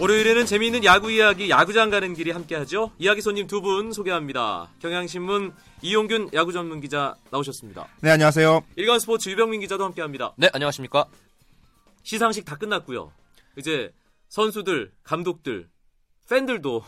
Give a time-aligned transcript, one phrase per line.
[0.00, 2.90] 월요일에는 재미있는 야구 이야기 야구장 가는 길이 함께하죠.
[2.98, 4.70] 이야기 손님 두 분 소개합니다.
[4.80, 5.52] 경향신문
[5.82, 7.86] 이용균 야구 전문 기자 나오셨습니다.
[8.00, 8.64] 네, 안녕하세요.
[8.76, 10.32] 일간 스포츠 유병민 기자도 함께합니다.
[10.36, 11.04] 네, 안녕하십니까?
[12.02, 13.12] 시상식 다 끝났고요.
[13.58, 13.92] 이제
[14.30, 15.68] 선수들, 감독들,
[16.30, 16.82] 팬들도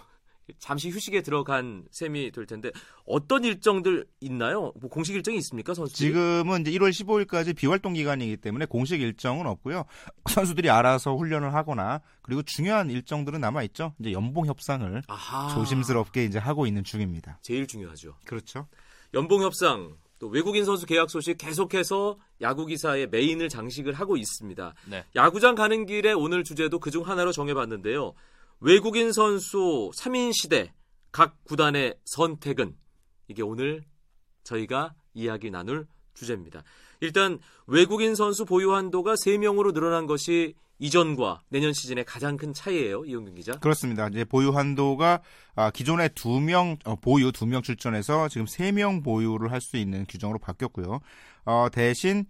[0.58, 2.70] 잠시 휴식에 들어간 셈이 될 텐데
[3.04, 4.72] 어떤 일정들 있나요?
[4.80, 6.06] 뭐 공식 일정이 있습니까, 선수들?
[6.06, 9.84] 지금은 이제 1월 15일까지 비활동 기간이기 때문에 공식 일정은 없고요.
[10.30, 13.94] 선수들이 알아서 훈련을 하거나 그리고 중요한 일정들은 남아 있죠.
[13.98, 15.54] 이제 연봉 협상을 아하.
[15.54, 17.38] 조심스럽게 이제 하고 있는 중입니다.
[17.42, 18.16] 제일 중요하죠.
[18.24, 18.66] 그렇죠.
[19.14, 24.74] 연봉 협상 또 외국인 선수 계약 소식 계속해서 야구 기사의 메인을 장식을 하고 있습니다.
[24.86, 25.04] 네.
[25.16, 28.14] 야구장 가는 길에 오늘 주제도 그중 하나로 정해봤는데요.
[28.64, 30.72] 외국인 선수 3인 시대
[31.10, 32.76] 각 구단의 선택은
[33.26, 33.82] 이게 오늘
[34.44, 36.62] 저희가 이야기 나눌 주제입니다.
[37.00, 43.04] 일단 외국인 선수 보유 한도가 3명으로 늘어난 것이 이전과 내년 시즌의 가장 큰 차이예요.
[43.04, 43.52] 이용균 기자.
[43.52, 44.08] 그렇습니다.
[44.08, 45.20] 이제 보유 한도가
[45.54, 50.04] 아, 기존에 두 명 보유 두 명 출전해서 지금 세 명 보유를 할 수 있는
[50.08, 50.98] 규정으로 바뀌었고요.
[51.44, 52.24] 어, 대신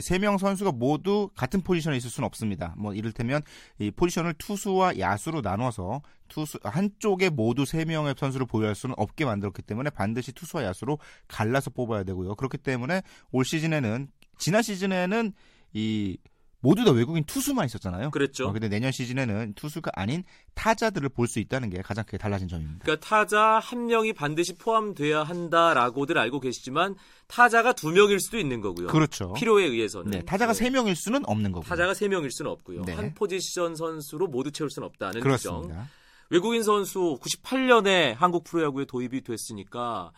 [0.00, 2.74] 세 명 선수가 모두 같은 포지션에 있을 수는 없습니다.
[2.78, 3.42] 뭐 이를테면
[3.78, 9.60] 이 포지션을 투수와 야수로 나눠서 투수 한쪽에 모두 세 명의 선수를 보유할 수는 없게 만들었기
[9.60, 10.98] 때문에 반드시 투수와 야수로
[11.28, 12.36] 갈라서 뽑아야 되고요.
[12.36, 15.34] 그렇기 때문에 올 시즌에는 지난 시즌에는
[15.74, 16.16] 이
[16.60, 18.10] 모두 다 외국인 투수만 있었잖아요.
[18.10, 18.48] 그랬죠.
[18.48, 22.80] 어, 근데 내년 시즌에는 투수가 아닌 타자들을 볼 수 있다는 게 가장 크게 달라진 점입니다.
[22.84, 26.96] 그러니까 타자 한 명이 반드시 포함돼야 한다라고들 알고 계시지만
[27.28, 28.88] 타자가 두 명일 수도 있는 거고요.
[28.88, 29.34] 그렇죠.
[29.34, 30.58] 필요에 의해서는 네, 타자가 네.
[30.58, 31.68] 세 명일 수는 없는 거고요.
[31.68, 32.82] 타자가 세 명일 수는 없고요.
[32.82, 32.94] 네.
[32.94, 35.22] 한 포지션 선수로 모두 채울 수는 없다는 규정.
[35.62, 35.88] 그렇습니다.
[36.30, 40.10] 외국인 선수 98년에 한국 프로야구에 도입이 됐으니까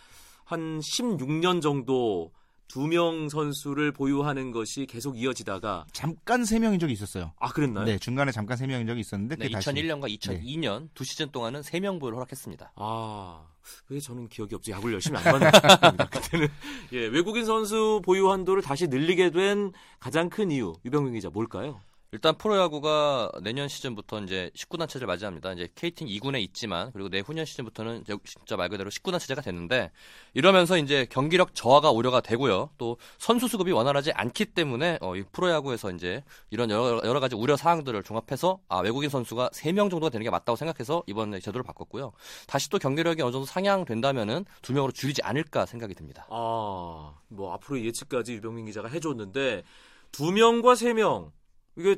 [0.44, 2.32] 한 16년 정도
[2.70, 7.32] 두 명 선수를 보유하는 것이 계속 이어지다가 잠깐 세 명인 적이 있었어요.
[7.40, 7.84] 아 그랬나요?
[7.84, 11.62] 네, 중간에 잠깐 세 명인 적이 있었는데 네, 그게 다시 2001년과 2002년 두 시즌 동안은
[11.62, 12.72] 3명 보유를 허락했습니다.
[12.76, 13.42] 아,
[13.88, 14.70] 왜 저는 기억이 없지?
[14.70, 16.04] 야구를 열심히 안 봤는데.
[16.10, 16.48] 그때는.
[16.92, 21.80] 예, 외국인 선수 보유 한도를 다시 늘리게 된 가장 큰 이유, 유병민 기자, 뭘까요?
[22.12, 25.52] 일단 프로야구가 내년 시즌부터 이제 19단 체제를 맞이합니다.
[25.52, 29.92] 이제 KT는 2군에 있지만 그리고 내후년 시즌부터는 진짜 말 그대로 19단 체제가 됐는데
[30.34, 32.70] 이러면서 이제 경기력 저하가 우려가 되고요.
[32.78, 37.56] 또 선수 수급이 원활하지 않기 때문에 어, 이 프로야구에서 이제 이런 여러, 여러 가지 우려
[37.56, 42.10] 사항들을 종합해서 아, 외국인 선수가 3명 정도가 되는 게 맞다고 생각해서 이번에 제도를 바꿨고요.
[42.48, 46.26] 다시 또 경기력이 어느 정도 상향된다면은 두 명으로 줄이지 않을까 생각이 듭니다.
[46.30, 49.62] 아, 뭐 앞으로 예측까지 유병민 기자가 해줬는데
[50.10, 51.30] 두 명과 세 명
[51.80, 51.96] 이게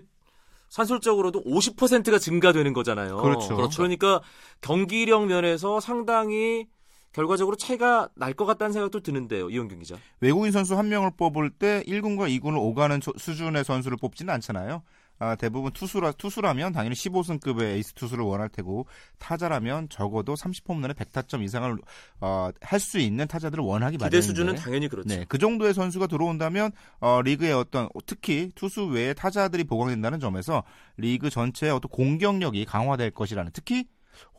[0.69, 3.17] 산술적으로도 50%가 증가되는 거잖아요.
[3.57, 3.83] 그렇죠.
[3.83, 4.23] 러니까
[4.63, 6.67] 경기력 면에서 상당히
[7.13, 9.97] 결과적으로 차이가 날 것 같다는 생각도 드는데요, 이용균 기자.
[10.21, 14.83] 외국인 선수 한 명을 뽑을 때 1군과 2군을 오가는 소- 수준의 선수를 뽑지는 않잖아요.
[15.19, 18.87] 아, 대부분 투수라 투수라면 당연히 15승급의 에이스 투수를 원할 테고
[19.19, 21.79] 타자라면 적어도 30홈런에 100타점 이상을
[22.21, 25.09] 어, 할 수 있는 타자들을 원하기 기대 마련인데 수준은 당연히 그렇죠.
[25.09, 30.65] 네, 그 정도의 선수가 들어온다면 어, 리그의 어떤 특히 투수 외에 타자들이 보강된다는 점에서
[30.97, 33.87] 리그 전체의 어떤 공격력이 강화될 것이라는 특히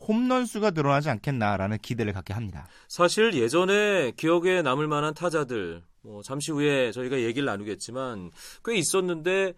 [0.06, 2.68] 홈런 수가 늘어나지 않겠나라는 기대를 갖게 합니다.
[2.88, 8.30] 사실 예전에 기억에 남을 만한 타자들, 뭐 잠시 후에 저희가 얘기를 나누겠지만
[8.64, 9.54] 꽤 있었는데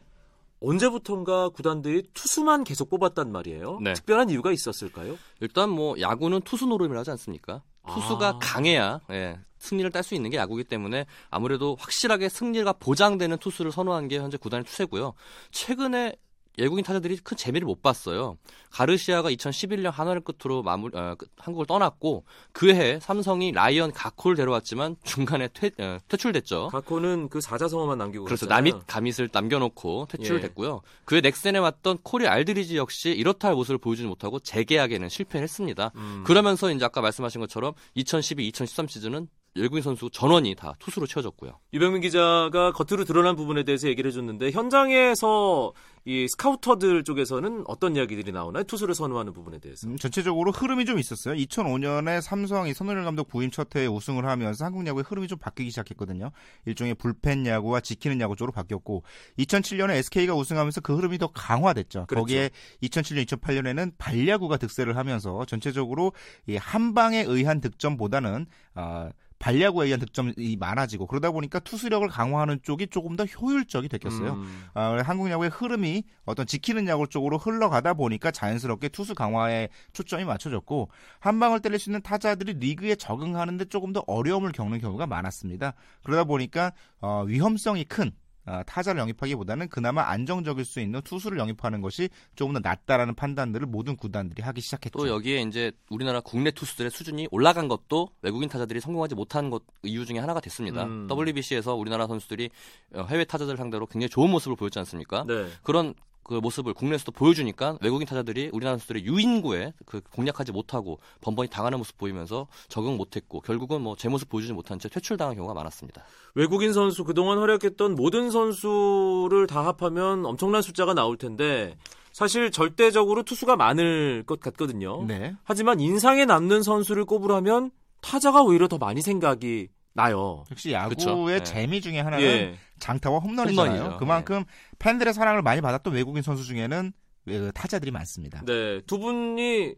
[0.60, 3.78] 언제부턴가 구단들이 투수만 계속 뽑았단 말이에요.
[3.82, 3.92] 네.
[3.92, 5.16] 특별한 이유가 있었을까요?
[5.40, 7.62] 일단 뭐 야구는 투수 노름이라 하지 않습니까?
[7.88, 8.38] 투수가 아.
[8.40, 14.08] 강해야 예, 승리를 딸 수 있는 게 야구이기 때문에 아무래도 확실하게 승리가 보장되는 투수를 선호한
[14.08, 15.14] 게 현재 구단의 추세고요.
[15.50, 16.16] 최근에
[16.58, 18.38] 외국인 타자들이 큰 재미를 못 봤어요.
[18.70, 25.48] 가르시아가 2011년 한화를 끝으로 마무리, 어, 끝- 한국을 떠났고 그해 삼성이 라이언 가코를 데려왔지만 중간에
[25.52, 26.68] 퇴, 어, 퇴출됐죠.
[26.72, 28.72] 가코는 그 사자성어만 남기고 그래서 그랬잖아요.
[28.72, 30.40] 남잇 가밋을 남겨놓고 퇴출을 예.
[30.42, 30.80] 됐고요.
[31.04, 35.92] 그의 넥센에 왔던 코리 알드리지 역시 이렇다 할 모습을 보여주지 못하고 재계약에는 실패했습니다.
[35.94, 36.24] 음.
[36.26, 41.58] 그러면서 이제 아까 말씀하신 것처럼 2012-2013 시즌은 외국인 선수 전원이 다 투수로 채워졌고요.
[41.72, 45.72] 유병민 기자가 겉으로 드러난 부분에 대해서 얘기를 해줬는데 현장에서
[46.08, 48.62] 이 스카우터들 쪽에서는 어떤 이야기들이 나오나요?
[48.62, 49.88] 투수를 선호하는 부분에 대해서.
[49.88, 51.34] 음, 전체적으로 흐름이 좀 있었어요.
[51.34, 56.30] 2005년에 삼성이 손흥민 감독 부임 첫 해에 우승을 하면서 한국 야구의 흐름이 좀 바뀌기 시작했거든요.
[56.64, 59.02] 일종의 불펜 야구와 지키는 야구 쪽으로 바뀌었고
[59.41, 62.06] 2007년에 SK가 우승하면서 그 흐름이 더 강화됐죠.
[62.06, 62.22] 그렇죠.
[62.22, 62.50] 거기에
[62.82, 66.12] 2007년, 2008년에는 발야구가 득세를 하면서 전체적으로
[66.47, 73.16] 이 한방에 의한 득점보다는 아, 발야구에 의한 득점이 많아지고 그러다 보니까 투수력을 강화하는 쪽이 조금
[73.16, 74.33] 더 효율적이 됐겠어요.
[74.34, 74.65] 음.
[74.74, 80.91] 아, 한국 야구의 흐름이 어떤 지키는 야구 쪽으로 흘러가다 보니까 자연스럽게 투수 강화에 초점이 맞춰졌고
[81.21, 85.74] 한 방을 때릴 수 있는 타자들이 리그에 적응하는데 조금 더 어려움을 겪는 경우가 많았습니다.
[86.03, 88.12] 그러다 보니까 어, 위험성이 큰
[88.47, 93.97] 아, 타자를 영입하기보다는 그나마 안정적일 수 있는 투수를 영입하는 것이 조금 더 낫다라는 판단들을 모든
[93.97, 94.97] 구단들이 하기 시작했죠.
[94.97, 100.07] 또 여기에 이제 우리나라 국내 투수들의 수준이 올라간 것도 외국인 타자들이 성공하지 못한 것 이유
[100.07, 100.84] 중에 하나가 됐습니다.
[100.84, 101.09] 음.
[101.10, 102.51] WBC에서 우리나라 선수들이
[102.95, 105.25] 어, 해외 타자들 상대로 굉장히 좋은 모습을 보였지 않습니까?
[105.27, 105.48] 네.
[105.65, 105.95] 그런
[106.26, 111.96] 그 모습을 국내에서도 보여주니까 외국인 타자들이 우리나라 선수들의 유인구에 그 공략하지 못하고 번번이 당하는 모습
[111.98, 116.02] 보이면서 적응 못했고 결국은 뭐 제 모습 보여주지 못한 채 퇴출당한 경우가 많았습니다.
[116.34, 121.76] 외국인 선수 그동안 활약했던 모든 선수를 다 합하면 엄청난 숫자가 나올 텐데
[122.12, 125.04] 사실 절대적으로 투수가 많을 것 같거든요.
[125.04, 125.34] 네.
[125.44, 127.70] 하지만 인상에 남는 선수를 꼽으라면
[128.00, 130.45] 타자가 오히려 더 많이 생각이 나요.
[130.51, 131.27] 역시 야구의 그쵸.
[131.27, 131.43] 네.
[131.43, 132.59] 재미 중에 하나는 예.
[132.78, 133.72] 장타와 홈런이잖아요.
[133.72, 133.98] 홈런이죠.
[133.98, 134.45] 그만큼
[134.78, 136.93] 팬들의 사랑을 많이 받았던 외국인 선수 중에는
[137.25, 138.43] 그 타자들이 많습니다.
[138.45, 138.81] 네.
[138.87, 139.75] 두 분이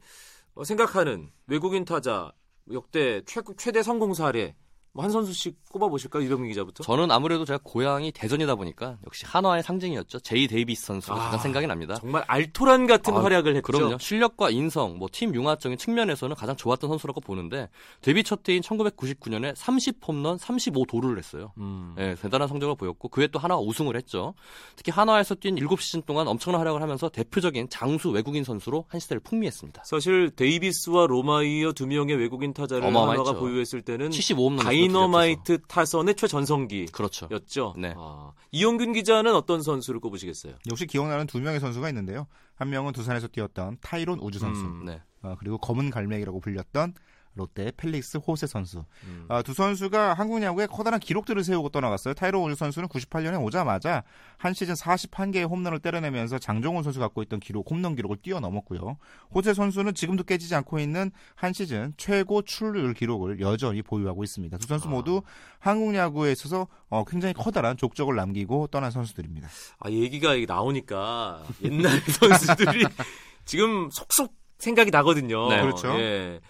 [0.54, 2.32] 어, 생각하는 외국인 타자
[2.72, 4.54] 역대 최, 최대 성공 사례 뭐
[5.02, 6.22] 한 선수씩 꼽아보실까요?
[6.24, 6.82] 이병민 기자부터.
[6.84, 10.20] 저는 아무래도 제가 고향이 대전이다 보니까 역시 한화의 상징이었죠.
[10.20, 11.94] 제이 데이비스 선수가 아, 가장 생각이 납니다.
[11.94, 13.62] 정말 알토란 같은 아, 활약을 했죠.
[13.62, 13.98] 그럼요.
[13.98, 17.68] 실력과 인성, 뭐 팀 융화적인 측면에서는 가장 좋았던 선수라고 보는데
[18.02, 21.52] 데뷔 첫 해인 1999년에 30홈런 35도루를 했어요.
[21.58, 21.94] 음.
[21.98, 24.34] 예, 대단한 성적을 보였고 그해 또 한화가 우승을 했죠.
[24.76, 29.82] 특히 한화에서 뛴 7시즌 동안 엄청난 활약을 하면서 대표적인 장수 외국인 선수로 한 시대를 풍미했습니다.
[29.84, 32.84] 사실 데이비스와 로마이어 두 명의 외국인 타자를.
[33.18, 37.28] 한화가 보유했을 때는 75홈런 다이너마이트 타선의 최전성기였죠.
[37.28, 37.74] 그렇죠.
[37.76, 37.94] 네.
[37.96, 40.54] 아, 이용균 기자는 어떤 선수를 꼽으시겠어요?
[40.70, 42.26] 역시 기억나는 두 명의 선수가 있는데요.
[42.54, 45.00] 한 명은 두산에서 뛰었던 타이론 우즈 선수, 음, 네.
[45.22, 46.94] 어, 그리고 검은 갈매기라고 불렸던
[47.38, 48.84] 롯데 펠릭스 호세 선수.
[49.04, 49.24] 음.
[49.28, 52.14] 아, 두 선수가 한국 야구에 커다란 기록들을 세우고 떠나갔어요.
[52.14, 54.02] 타이로 우주 선수는 98년에 오자마자
[54.36, 58.98] 한 시즌 41개의 홈런을 때려내면서 장종훈 선수 갖고 있던 기록, 홈런 기록을 뛰어넘었고요.
[59.34, 64.58] 호세 선수는 지금도 깨지지 않고 있는 한 시즌 최고 출루율 기록을 여전히 보유하고 있습니다.
[64.58, 64.90] 두 선수 아.
[64.90, 65.22] 모두
[65.58, 69.48] 한국 야구에 있어서 어, 굉장히 커다란 족적을 남기고 떠난 선수들입니다.
[69.78, 72.84] 아, 얘기가 나오니까 옛날 선수들이
[73.44, 75.48] 지금 속속 생각이 나거든요.
[75.48, 75.62] 네.
[75.62, 75.88] 그렇죠.
[75.98, 76.40] 예.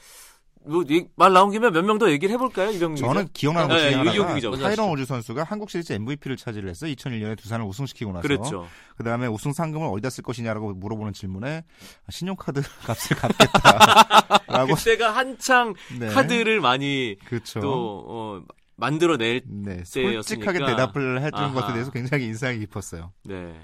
[0.66, 2.70] 뭐, 이- 말 나온 김에 몇 명 더 얘기를 해볼까요?
[2.70, 3.06] 이병민 기자?
[3.06, 4.90] 저는 기억나는 것 네, 중에 이기용 하나가 타이런.
[4.90, 6.92] 우주 선수가 한국 시리즈 MVP를 차지를 했어요.
[6.92, 8.22] 2001년에 두산을 우승시키고 나서.
[8.22, 8.66] 그랬죠.
[8.96, 11.64] 그 다음에 우승 상금을 어디다 쓸 것이냐라고 물어보는 질문에
[12.10, 14.74] 신용카드 값을 갚겠다라고.
[14.74, 16.08] 그때가 한창 네.
[16.08, 17.60] 카드를 많이 그렇죠.
[17.60, 18.42] 또 어,
[18.76, 20.22] 만들어낼 네, 때였으니까.
[20.22, 21.52] 솔직하게 대답을 해주는 아하.
[21.54, 23.12] 것에 대해서 굉장히 인상이 깊었어요.
[23.24, 23.54] 네.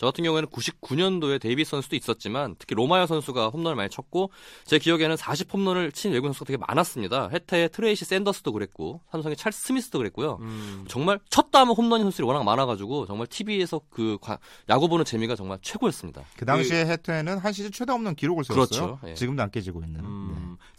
[0.00, 4.30] 저 같은 경우에는 99년도에 데이비스 선수도 있었지만 특히 로마이어 선수가 홈런을 많이 쳤고
[4.64, 7.28] 제 기억에는 40 홈런을 친 외국 선수가 되게 많았습니다.
[7.30, 10.38] 해태의 트레이시 샌더스도 그랬고 삼성의 찰스 스미스도 그랬고요.
[10.40, 10.86] 음.
[10.88, 14.38] 정말 쳤다 하면 홈런인 선수들이 워낙 많아가지고 정말 TV에서 그 과-
[14.70, 16.22] 야구 보는 재미가 정말 최고였습니다.
[16.34, 18.86] 그 당시에 해태는 한 시즌 최다 홈런 기록을 세웠어요.
[18.96, 19.00] 그렇죠.
[19.06, 19.12] 예.
[19.14, 20.00] 지금도 안 깨지고 있는.
[20.00, 20.19] 음,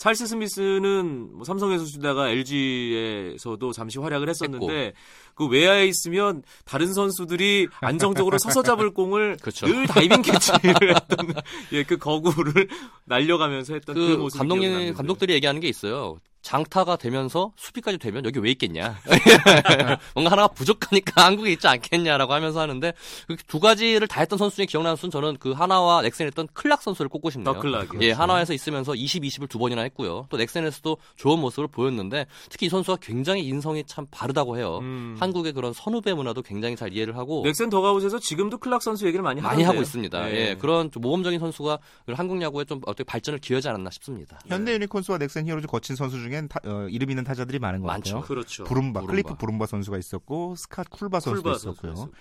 [0.02, 4.94] 찰스 스미스는 뭐 삼성에서 쓰다가 LG에서도 잠시 활약을 했었는데
[5.36, 9.68] 그 외야에 있으면 다른 선수들이 안정적으로 서서 잡을 공을 그렇죠.
[9.68, 11.34] 늘 다이빙 캐치를 했던
[11.74, 12.68] 예, 그 거구를
[13.06, 14.94] 날려가면서 했던 그, 그 모습이 감독님.
[14.96, 16.18] 감독들이 얘기하는 게 있어요.
[16.42, 18.98] 장타가 되면서 수비까지 되면 여기 왜 있겠냐.
[20.16, 22.94] 뭔가 하나가 부족하니까 한국에 있지 않겠냐라고 하면서 하는데
[23.28, 26.82] 그 두 가지를 다 했던 선수 중에 기억나는 선수는 저는 그 한화와 넥센에 했던 클락
[26.82, 27.54] 선수를 꼽고 싶네요.
[27.54, 28.02] 덕 클락이요.
[28.02, 30.28] 예, 한화에서 있으면서 20, 20을 두 번이나 했고요.
[30.30, 34.80] 또 넥센에서도 좋은 모습을 보였는데 특히 이 선수가 굉장히 인성이 참 바르다고 해요.
[34.82, 35.16] 음.
[35.20, 39.42] 한국의 그런 선후배 문화도 굉장히 잘 이해를 하고 넥센 더그아웃에서 지금도 클락 선수 얘기를 많이
[39.42, 39.62] 많이.
[39.62, 40.26] 하고 있습니다.
[40.26, 40.36] 네.
[40.36, 41.78] 예, 그런 좀 모범적인 선수가
[42.14, 44.40] 한국 야구에 좀 어떻게 발전을 기여하지 않았나 싶습니다.
[44.48, 48.16] 현대 유니콘스와 넥센 히어로즈 거친 선수 중엔 타- 어, 이름 있는 타자들이 많은 것 많죠.
[48.16, 48.28] 같아요.
[48.28, 48.64] 그렇죠.
[48.64, 49.12] 부rum바, 부rum바.
[49.12, 51.96] 클리프 브룸바 선수가 있었고 스캇 쿨바 선수도 쿨바 있었고요.
[51.96, 52.18] 선수가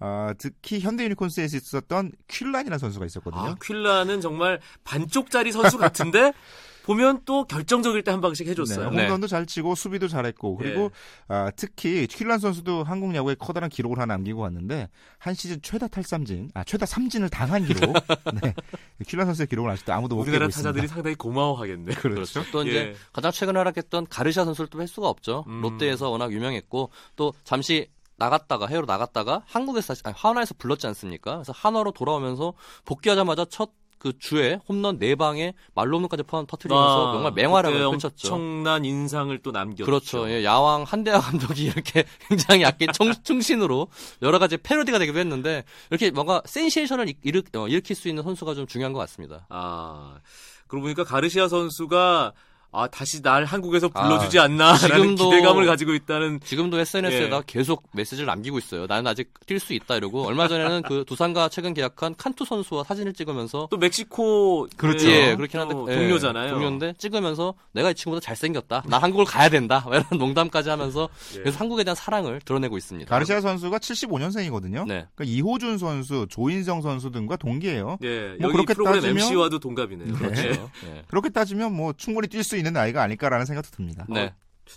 [0.00, 3.42] 아, 특히 현대 유니콘스에서 있었던 퀸란이라는 선수가 있었거든요.
[3.42, 6.32] 아, 퀸란은 정말 반쪽짜리 선수 같은데
[6.84, 8.90] 보면 또 결정적일 때 한 방씩 해줬어요.
[8.90, 10.82] 네, 홈런도 잘 치고 수비도 잘했고 그리고
[11.30, 11.34] 예.
[11.34, 16.50] 아, 특히 퀸란 선수도 한국 야구에 커다란 기록을 하나 남기고 왔는데 한 시즌 최다 탈삼진,
[16.52, 17.94] 아 최다 삼진을 당한 기록.
[18.42, 18.54] 네,
[19.02, 20.68] 퀼란 선수의 기록을 아직도 아무도 못 우리나라 있습니다.
[20.70, 21.94] 타자들이 상당히 고마워하겠네.
[22.00, 22.44] 그렇죠.
[22.52, 22.94] 또 이제 예.
[23.12, 25.44] 가장 최근에 활약했던 가르시아 선수를 또할 수가 없죠.
[25.48, 25.60] 음.
[25.62, 31.36] 롯데에서 워낙 유명했고 또 잠시 나갔다가 해외로 나갔다가 한국에서 다시 아니, 한화에서 불렀지 않습니까?
[31.36, 33.70] 그래서 한화로 돌아오면서 복귀하자마자 첫
[34.04, 38.34] 그 주에 홈런 4방에 말로홈런까지 터트리면서 정말 맹활약을 펼쳤죠.
[38.34, 39.86] 엄청난 인상을 또 남겼죠.
[39.86, 40.28] 그렇죠.
[40.28, 43.88] 예, 야왕 한대하 감독이 이렇게 굉장히 청, 충신으로
[44.20, 48.52] 여러 가지 패러디가 되기도 했는데 이렇게 뭔가 센세이션을 일- 일으, 어, 일으킬 수 있는 선수가
[48.52, 49.46] 좀 중요한 것 같습니다.
[49.48, 50.18] 아,
[50.66, 52.34] 그러고 보니까 가르시아 선수가
[52.74, 57.42] 아 다시 날 한국에서 불러주지 않나라는 지금도- 기대감을 가지고 있다는 지금도 SNS에다 예.
[57.46, 58.86] 계속 메시지를 남기고 있어요.
[58.86, 63.12] 나는 아직 뛸 수 있다 이러고 얼마 전에는 그 두산과 최근 계약한 칸투 선수와 사진을
[63.12, 65.08] 찍으면서 또 멕시코 그렇죠.
[65.08, 66.50] 예, 그렇긴 한데 또 예, 동료잖아요.
[66.50, 68.84] 동료인데 찍으면서 내가 이 친구보다 잘생겼다.
[68.88, 69.84] 나 한국을 가야 된다.
[69.88, 71.38] 이런 농담까지 하면서 예.
[71.40, 73.08] 그래서 한국에 대한 사랑을 드러내고 있습니다.
[73.08, 74.86] 가르시아 선수가 75년생이거든요.
[74.86, 75.06] 네.
[75.14, 77.98] 그러니까 이호준 선수, 조인성 선수 등과 동기예요.
[78.02, 80.14] 예, 뭐 여기 그렇게 프로그램 따지면- MC와도 동갑이네요.
[80.14, 80.42] 그렇죠.
[80.42, 80.48] 예.
[80.50, 81.02] 예.
[81.08, 84.06] 그렇게 따지면 뭐 충분히 뛸 수 있는 나이가 아닐까라는 생각도 듭니다.
[84.08, 84.34] 네.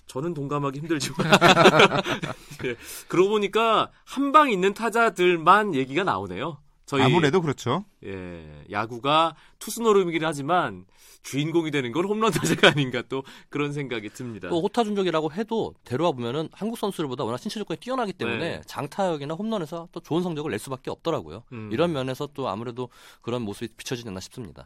[0.08, 1.32] 저는 동감하기 힘들지만
[2.66, 2.76] 예.
[3.08, 6.58] 그러고 보니까 한 방 있는 타자들만 얘기가 나오네요.
[6.86, 7.84] 저희 아무래도 그렇죠.
[8.06, 10.86] 예, 야구가 투수 노름이긴 하지만
[11.24, 14.48] 주인공이 되는 건 홈런 타자가 아닌가 또 그런 생각이 듭니다.
[14.48, 18.62] 또 호타 준족이라고 해도 데려와 보면은 한국 선수들보다 워낙 신체 조건이 뛰어나기 때문에 네.
[18.66, 21.44] 장타역이나 홈런에서 또 좋은 성적을 낼 수밖에 없더라고요.
[21.52, 21.70] 음.
[21.74, 22.90] 이런 면에서 또 아무래도
[23.22, 24.66] 그런 모습이 비춰지지 않나 싶습니다.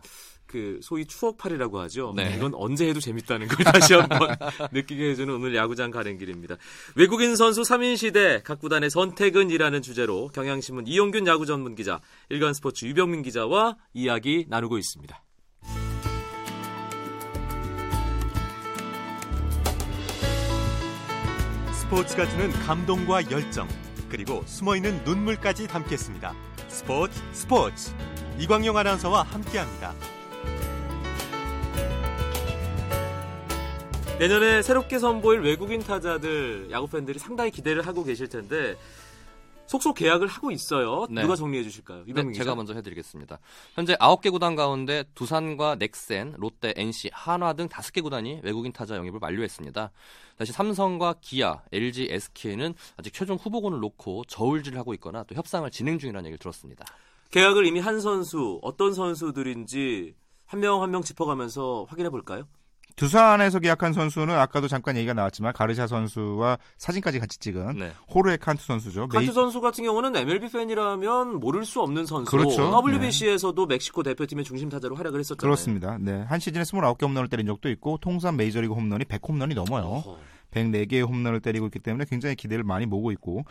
[0.51, 2.13] 그 소위 추억팔이라고 하죠.
[2.15, 2.33] 네.
[2.35, 4.35] 이건 언제 해도 재밌다는 걸 다시 한번
[4.73, 6.57] 느끼게 해주는 오늘 야구장 가는 길입니다.
[6.95, 13.21] 외국인 선수 3인 시대 각 구단의 선택은이라는 주제로 경향신문 이용균 야구 전문 기자, 일간스포츠 유병민
[13.21, 15.23] 기자와 이야기 나누고 있습니다.
[21.73, 23.67] 스포츠가 주는 감동과 열정
[24.09, 26.33] 그리고 숨어있는 눈물까지 담겠습니다.
[26.67, 27.93] 스포츠 스포츠
[28.37, 29.93] 이광용 아나운서와 함께합니다.
[34.21, 38.77] 내년에 새롭게 선보일 외국인 타자들 야구 팬들이 상당히 기대를 하고 계실 텐데
[39.65, 41.07] 속속 계약을 하고 있어요.
[41.09, 41.23] 네.
[41.23, 42.03] 누가 정리해 주실까요?
[42.05, 42.53] 네, 제가.
[42.53, 43.39] 먼저 해드리겠습니다.
[43.73, 49.19] 현재 9개 구단 가운데 두산과 넥센, 롯데, NC, 한화 등 5개 구단이 외국인 타자 영입을
[49.19, 49.89] 만료했습니다.
[50.37, 55.97] 다시 삼성과 기아, LG, SK는 아직 최종 후보군을 놓고 저울질을 하고 있거나 또 협상을 진행
[55.97, 56.85] 중이라는 얘기를 들었습니다.
[57.31, 60.13] 계약을 이미 한 선수 어떤 선수들인지
[60.45, 62.43] 한 명 한명 짚어가면서 확인해 볼까요?
[63.01, 67.91] 두산에서 계약한 선수는 아까도 잠깐 얘기가 나왔지만 가르샤 선수와 사진까지 같이 찍은 네.
[68.13, 69.07] 호르의 칸트 선수죠.
[69.07, 72.29] 카트 메이- 선수 같은 경우는 MLB 팬이라면 모를 수 없는 선수.
[72.29, 72.69] 그렇죠.
[72.69, 75.41] WBC에서도 멕시코 대표팀의 중심 타자로 활약을 했었잖아요.
[75.41, 75.97] 그렇습니다.
[75.99, 76.21] 네.
[76.27, 79.83] 한 시즌에 29개 홈런을 때린 적도 있고 통산 메이저리그 홈런이 100홈런이 넘어요.
[79.83, 80.17] 어허.
[80.51, 83.43] 104개의 홈런을 때리고 있기 때문에 굉장히 기대를 많이 모으고 있고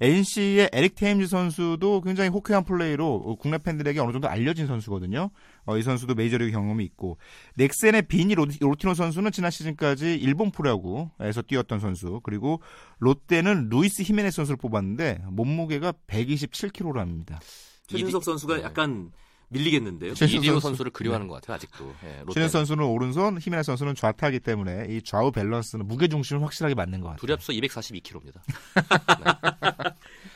[0.00, 5.30] NC의 에릭 테임즈 선수도 굉장히 호쾌한 플레이로 국내 팬들에게 어느 정도 알려진 선수거든요.
[5.64, 7.18] 어, 이 선수도 메이저리그 경험이 있고
[7.56, 12.60] 넥센의 비니 로티노 선수는 지난 시즌까지 일본 프로야구에서 뛰었던 선수 그리고
[12.98, 17.38] 롯데는 루이스 히메네스 선수를 뽑았는데 몸무게가 127kg입니다.
[17.86, 18.62] 최준석 선수가 네.
[18.62, 19.10] 약간
[19.48, 20.12] 밀리겠는데요.
[20.12, 20.60] 이대호 선수.
[20.68, 21.94] 선수를 그리워하는 것 같아요, 아직도.
[22.04, 22.22] 예.
[22.32, 27.08] 신현 선수는 오른손, 히메네스 선수는 좌타이기 때문에 이 좌우 밸런스는 무게 중심을 확실하게 맞는 것
[27.08, 27.18] 같아요.
[27.20, 28.40] 둘이 합쳐 242kg입니다.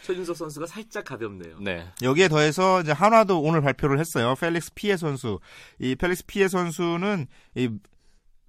[0.03, 1.59] 최준석 선수가 살짝 가볍네요.
[1.61, 1.87] 네.
[2.03, 4.35] 여기에 더해서 이제 한화도 오늘 발표를 했어요.
[4.41, 5.39] 펠릭스 피에 선수.
[5.79, 7.27] 이 펠릭스 피에 선수는
[7.57, 7.69] 이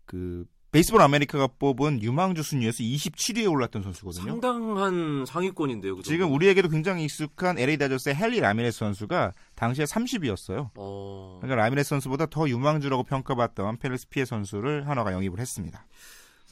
[0.06, 4.26] 그 베이스볼 아메리카가 뽑은 유망주 순위에서 27위에 올랐던 선수거든요.
[4.26, 5.98] 상당한 상위권인데요.
[5.98, 6.34] 그 지금.
[6.34, 10.72] 우리에게도 굉장히 익숙한 LA 다저스의 핸리 라미레스 선수가 당시에 30위였어요.
[10.76, 11.38] 어...
[11.42, 15.86] 그러니까 라미레스 선수보다 더 유망주라고 평가받던 펠릭스 피에 선수를 한화가 영입을 했습니다.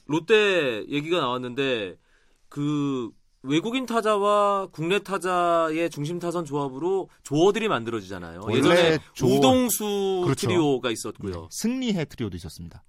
[0.06, 1.96] 롯데 얘기가 나왔는데
[2.48, 3.10] 그
[3.42, 8.42] 외국인 타자와 국내 타자의 중심 타선 조합으로 조어들이 만들어지잖아요.
[8.51, 10.48] 예전에 조어- 우동수 그렇죠.
[10.48, 11.32] 트리오가 있었고요.
[11.34, 12.84] 네, 승리해 트리오도 있었습니다.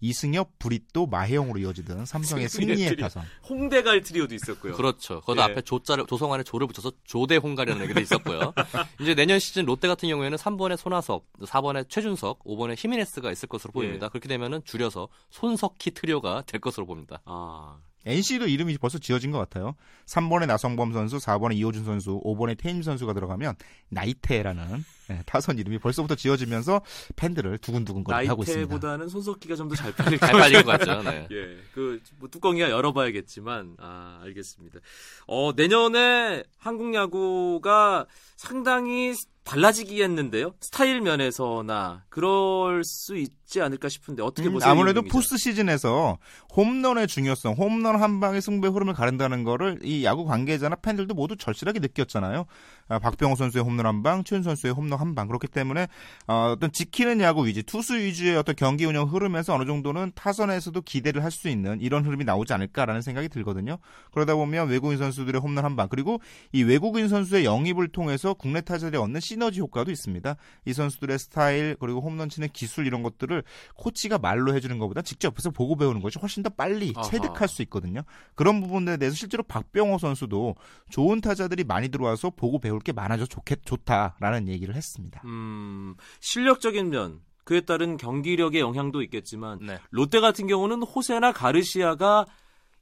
[0.00, 2.96] 이승엽, 브리또, 마해영으로 이어지던 삼성의 트리오.
[2.96, 3.24] 타선.
[3.48, 4.74] 홍대갈 트리오도 있었고요.
[4.74, 5.20] 그렇죠.
[5.22, 5.44] 거기 예.
[5.44, 8.52] 앞에 조자를 조성환의 조를 붙여서 조대홍갈이라는 얘기도 있었고요.
[9.00, 14.06] 이제 내년 시즌 롯데 같은 경우에는 3번에 손아섭, 4번에 최준석, 5번에 히메네스가 있을 것으로 보입니다.
[14.06, 14.08] 예.
[14.10, 17.20] 그렇게 되면은 줄여서 손석희 트리오가 될 것으로 봅니다.
[17.24, 19.74] 아, NC도 이름이 벌써 지어진 것 같아요.
[20.06, 23.56] 3번에 나성범 선수, 4번에 이호준 선수, 5번에 테임즈 선수가 들어가면
[23.88, 26.80] 나이테라는 예, 타선 이름이 벌써부터 지어지면서
[27.16, 28.60] 팬들을 두근두근 거리게 하고 있습니다.
[28.66, 31.02] 나이테보다는 손석기가 좀 더 잘 팔릴 잘것 빨린 것 같죠.
[31.02, 31.28] 네.
[31.32, 34.80] 예, 그, 뭐 뚜껑이야 열어봐야겠지만, 아, 알겠습니다.
[35.26, 40.54] 어, 내년에 한국 야구가 상당히 달라지겠는데요?
[40.60, 44.70] 스타일 면에서나, 그럴 수 있지 않을까 싶은데, 어떻게 음, 보세요?
[44.70, 45.02] 아무래도?
[45.02, 46.18] 포스트 시즌에서
[46.56, 51.78] 홈런의 중요성, 홈런 한 방의 승부의 흐름을 가른다는 거를 이 야구 관계자나 팬들도 모두 절실하게
[51.80, 52.46] 느꼈잖아요.
[52.88, 55.26] 아, 박병호 선수의 홈런 한 방, 최윤 선수의 홈런 한 방.
[55.28, 55.86] 그렇기 때문에
[56.26, 61.22] 어, 어떤 지키는 야구 위주, 투수 위주의 어떤 경기 운영 흐름에서 어느 정도는 타선에서도 기대를
[61.22, 63.76] 할 수 있는 이런 흐름이 나오지 않을까라는 생각이 들거든요.
[64.12, 66.18] 그러다 보면 외국인 선수들의 홈런 한 방, 그리고
[66.52, 70.34] 이 외국인 선수의 영입을 통해서 국내 타자들이 얻는 시너지 효과도 있습니다.
[70.64, 73.42] 이 선수들의 스타일 그리고 홈런 치는 기술 이런 것들을
[73.74, 77.06] 코치가 말로 해주는 것보다 직접 옆에서 보고 배우는 것이 훨씬 더 빨리 아하.
[77.06, 78.02] 체득할 수 있거든요.
[78.34, 80.54] 그런 부분에 대해서 실제로 박병호 선수도
[80.88, 85.22] 좋은 타자들이 많이 들어와서 보고 배울 게 많아져 좋겠 좋다라는 얘기를 했 습니다.
[85.24, 89.78] 음, 실력적인 면, 그에 따른 경기력의 영향도 있겠지만 네.
[89.90, 92.26] 롯데 같은 경우는 호세나 가르시아가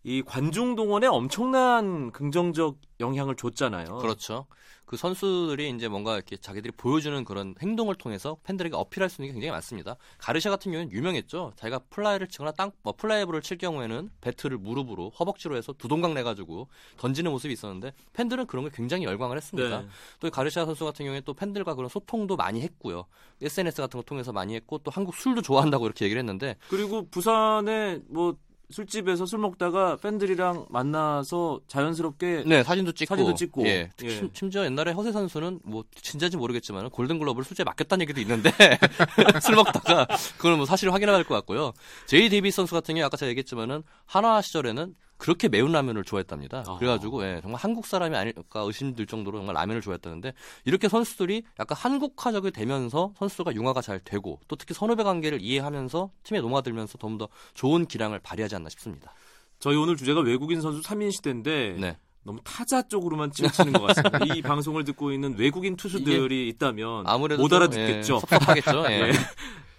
[0.05, 3.99] 이 관중 동원에 엄청난 긍정적 영향을 줬잖아요.
[3.99, 4.47] 그렇죠.
[4.85, 9.33] 그 선수들이 이제 뭔가 이렇게 자기들이 보여주는 그런 행동을 통해서 팬들에게 어필할 수 있는 게
[9.33, 9.97] 굉장히 많습니다.
[10.19, 11.55] 가르시아 같은 경우는 유명했죠.
[11.57, 16.69] 자기가 플라이를 치거나 땅, 뭐 플라이볼을 칠 경우에는 배트를 무릎으로 허벅지로 해서 두 동강 내가지고
[16.99, 19.81] 던지는 모습이 있었는데 팬들은 그런 걸 굉장히 열광을 했습니다.
[19.81, 19.87] 네.
[20.21, 23.07] 또이 가르샤 선수 같은 경우에 또 팬들과 그런 소통도 많이 했고요.
[23.41, 28.01] SNS 같은 거 통해서 많이 했고 또 한국 술도 좋아한다고 이렇게 얘기를 했는데 그리고 부산에
[28.09, 28.37] 뭐
[28.79, 33.65] 술집에서 술 먹다가 팬들이랑 만나서 자연스럽게 네 사진도 찍고 사진도 찍고.
[33.67, 34.09] 예, 예.
[34.09, 38.51] 심- 심지어 옛날에 허세 선수는 뭐 진짜인지 모르겠지만 골든글러브를 술집에 맡겼다는 얘기도 있는데
[39.43, 41.73] 술 먹다가 그걸 뭐 사실 확인해야 할것 같고요.
[42.07, 46.65] 제이 데이비스 선수 같은 경우 아까 제가 얘기했지만은 한화 시절에는 그렇게 매운 라면을 좋아했답니다.
[46.67, 46.77] 아.
[46.77, 50.33] 그래가지고 예, 정말 한국 사람이 아닐까 의심들 정도로 정말 라면을 좋아했다는데
[50.65, 56.41] 이렇게 선수들이 약간 한국화적이 되면서 선수가 융화가 잘 되고 또 특히 선후배 관계를 이해하면서 팀에
[56.41, 59.13] 녹아들면서 좀더 좋은 기량을 발휘하지 않나 싶습니다.
[59.59, 61.97] 저희 오늘 주제가 외국인 선수 3인 시대인데 네.
[62.25, 64.19] 너무 타자 쪽으로만 치우치는 것 같습니다.
[64.35, 68.15] 이 방송을 듣고 있는 외국인 투수들이 있다면 아무래도 못 좀, 알아듣겠죠.
[68.15, 68.85] 예, 섭섭하겠죠.
[68.91, 68.93] 예.
[69.09, 69.13] 예.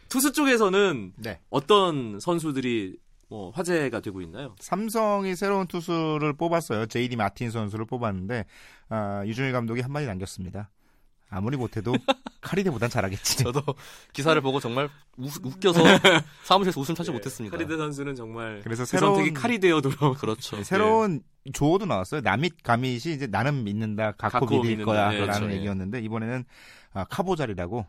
[0.10, 1.40] 투수 쪽에서는 네.
[1.50, 4.56] 어떤 선수들이 뭐 화제가 되고 있나요?
[4.60, 6.86] 삼성이 새로운 투수를 뽑았어요.
[6.86, 8.46] 제이디 마틴 선수를 뽑았는데
[8.90, 10.70] 아, 유준일 감독이 한 마디 남겼습니다.
[11.30, 11.94] 아무리 못해도
[12.42, 13.38] 카리데보단 잘하겠지.
[13.44, 13.62] 저도
[14.14, 15.80] 기사를 보고 정말 우- 웃겨서
[16.46, 17.58] 사무실에서 웃음 참지 못했습니다.
[17.58, 20.14] 카리데 선수는 정말 그래서 그 새로운 선택이 카리데어 돌아오.
[20.14, 20.58] 그렇죠.
[20.58, 22.22] 네, 새로운 조어도 나왔어요.
[22.22, 24.86] 나밋 가밋이 이제 나는 믿는다, 갖고 갖고 믿을 믿는다.
[24.92, 25.52] 거야라는 네, 그렇죠.
[25.52, 26.46] 얘기였는데 이번에는
[26.96, 27.86] 아, 카보잘이라고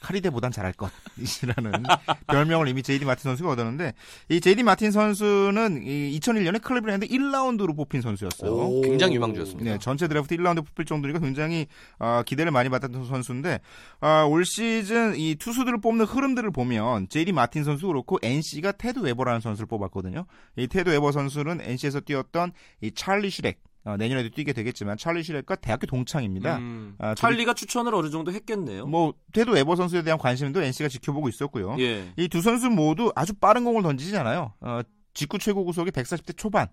[0.00, 1.84] 카리다드보단 잘할 것이라는
[2.26, 3.94] 별명을 이미 제이디 마틴 선수가 얻었는데
[4.30, 8.50] 이 제이디 마틴 선수는 이 2001년에 클리브랜드 1라운드로 뽑힌 선수였어요.
[8.50, 8.82] 오.
[8.82, 9.70] 굉장히 유망주였습니다.
[9.70, 11.68] 네, 전체 드래프트 1라운드 뽑힐 정도니까 굉장히
[12.00, 13.60] 아, 기대를 많이 받았던 선수인데
[14.00, 19.40] 아, 올 시즌 이 투수들을 뽑는 흐름들을 보면 제이디 마틴 선수 그렇고 NC가 테드 웨버라는
[19.40, 20.26] 선수를 뽑았거든요.
[20.56, 25.56] 이 테드 웨버 선수는 NC에서 뛰었던 이 찰리 쉬렉 어, 내년에도 뛰게 되겠지만 찰리 슈렉과
[25.56, 26.58] 대학교 동창입니다.
[26.58, 28.86] 음, 아, 둘이- 찰리가 추천을 어느 정도 했겠네요.
[28.86, 31.76] 뭐 테드 웨버 선수에 대한 관심도 NC가 지켜보고 있었고요.
[31.78, 32.12] 예.
[32.18, 34.52] 이두 선수 모두 아주 빠른 공을 던지잖아요.
[34.60, 34.80] 어,
[35.14, 36.66] 직구 최고 구속이 140대 초반.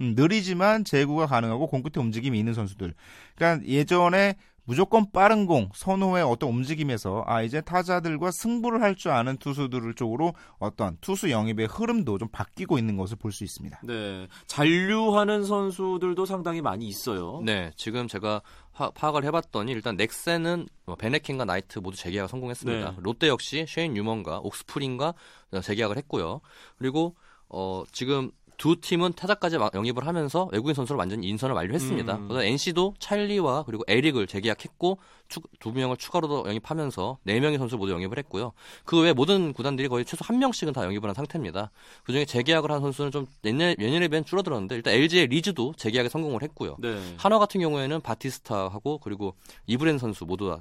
[0.00, 2.94] 음, 느리지만 제구가 가능하고 공 끝에 움직임이 있는 선수들.
[3.36, 4.34] 그러니까 예전에
[4.66, 10.34] 무조건 빠른 공, 선호의 어떤 움직임에서 아 이제 타자들과 승부를 할 줄 아는 투수들 쪽으로
[10.58, 13.80] 어떤 투수 영입의 흐름도 좀 바뀌고 있는 것을 볼 수 있습니다.
[13.84, 14.26] 네.
[14.46, 17.42] 잔류하는 선수들도 상당히 많이 있어요.
[17.44, 18.40] 네, 지금 제가
[18.72, 22.90] 파, 파악을 해봤더니 일단 넥센은 뭐 베네킨과 나이트 모두 재계약 성공했습니다.
[22.90, 22.96] 네.
[23.00, 25.14] 롯데 역시 쉐인 유먼과 옥스프링과
[25.62, 26.40] 재계약을 했고요.
[26.78, 27.14] 그리고
[27.48, 32.16] 어, 지금 두 팀은 타자까지 막 영입을 하면서 외국인 선수를 완전히 인선을 완료했습니다.
[32.16, 32.28] 음.
[32.28, 37.78] 그래서 NC도 찰리와 그리고 에릭을 재계약했고 추- 두 명을 추가로 더 영입하면서 네 명의 선수를
[37.78, 38.52] 모두 영입을 했고요.
[38.84, 41.70] 그 외 모든 구단들이 거의 최소 한 명씩은 다 영입을 한 상태입니다.
[42.04, 46.76] 그중에 재계약을 한 선수는 좀 예년, 예년에 비해 줄어들었는데 일단 LG의 리즈도 재계약에 성공을 했고요.
[46.78, 46.98] 네.
[47.18, 49.34] 한화 같은 경우에는 바티스타하고 그리고
[49.66, 50.60] 이브렌 선수 모두 다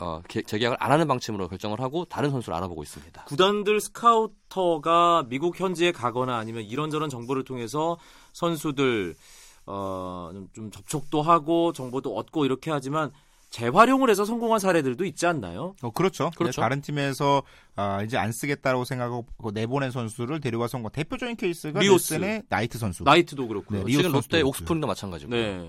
[0.00, 3.24] 어, 개- 재계약을 안 하는 방침으로 결정을 하고 다른 선수를 알아보고 있습니다.
[3.24, 7.98] 구단들 스카우터가 미국 현지에 가거나 아니면 이런저런 정보를 통해서
[8.32, 9.14] 선수들
[9.66, 13.10] 어, 좀- 좀 접촉도 하고 정보도 얻고 이렇게 하지만
[13.50, 15.74] 재활용을 해서 성공한 사례들도 있지 않나요?
[15.82, 16.30] 어, 그렇죠.
[16.36, 16.60] 그렇죠.
[16.60, 17.42] 네, 다른 팀에서
[17.76, 20.88] 아, 이제 안 쓰겠다고 생각하고 내보낸 선수를 데려와서 온 거.
[20.88, 22.14] 대표적인 케이스가 리오스.
[22.14, 23.02] 넥센의 나이트 선수.
[23.04, 23.80] 나이트도 그렇고요.
[23.80, 24.40] 네, 리오 지금 롯데.
[24.42, 25.30] 옥스프링도 마찬가지고.
[25.32, 25.68] 네.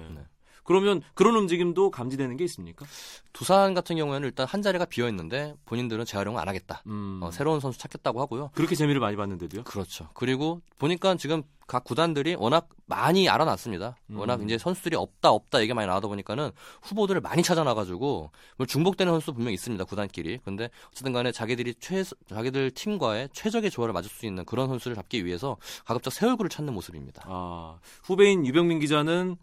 [0.63, 2.85] 그러면 그런 움직임도 감지되는 게 있습니까?
[3.33, 6.83] 두산 같은 경우에는 일단 한 자리가 비어 있는데 본인들은 재활용을 안 하겠다.
[6.87, 8.51] 음, 어, 새로운 선수 찾겠다고 하고요.
[8.53, 9.63] 그렇게 재미를 많이 봤는데도요.
[9.63, 10.09] 그렇죠.
[10.13, 13.95] 그리고 보니까 지금 각 구단들이 워낙 많이 알아놨습니다.
[14.11, 14.45] 워낙 음.
[14.45, 19.51] 이제 선수들이 없다 없다 얘기 많이 나오다 보니까는 후보들을 많이 찾아놔가지고 뭐 중복되는 선수 분명
[19.51, 20.39] 히 있습니다 구단끼리.
[20.43, 25.23] 근데 어쨌든 간에 자기들이 최 자기들 팀과의 최적의 조화를 맞을 수 있는 그런 선수를 잡기
[25.25, 27.23] 위해서 가급적 새 얼굴을 찾는 모습입니다.
[27.25, 29.37] 아, 후배인 유병민 기자는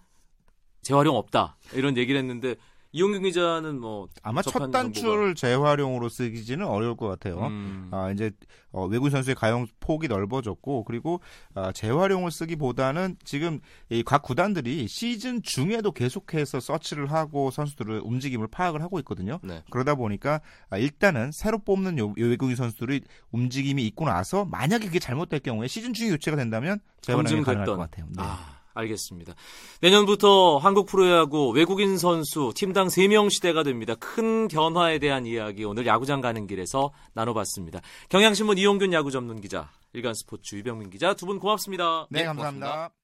[0.83, 2.57] 재활용 없다 이런 얘기를 했는데
[2.91, 7.39] 이용균 기자는 뭐 아마 첫 단추를 재활용으로 쓰기지는 어려울 것 같아요.
[7.49, 8.31] 음, 아, 이제
[8.73, 11.21] 어, 외국인 선수의 가용 폭이 넓어졌고 그리고
[11.55, 13.61] 아, 재활용을 쓰기보다는 지금
[13.91, 19.39] 이 각 구단들이 시즌 중에도 계속해서 서치를 하고 선수들의 움직임을 파악을 하고 있거든요.
[19.43, 19.63] 네.
[19.69, 24.99] 그러다 보니까 아, 일단은 새로 뽑는 요, 요 외국인 선수들의 움직임이 있고 나서 만약에 그게
[24.99, 27.77] 잘못될 경우에 시즌 중에 교체가 된다면 재활용이 가능할 것.
[27.77, 28.07] 같아요.
[28.09, 28.15] 네.
[28.17, 29.35] 아, 알겠습니다.
[29.81, 33.95] 내년부터 한국 프로야구 외국인 선수 팀당 3명 시대가 됩니다.
[33.99, 37.81] 큰 변화에 대한 이야기 오늘 야구장 가는 길에서 나눠봤습니다.
[38.09, 42.07] 경향신문 이용균 야구 전문 기자, 일간스포츠 유병민 기자 두 분 고맙습니다.
[42.11, 42.67] 네, 네, 감사합니다.
[42.67, 42.98] 고맙습니다.